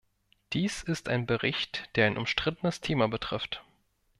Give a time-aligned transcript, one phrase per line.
[0.53, 3.63] Dies ist ein Bericht, der ein umstrittenes Thema betrifft.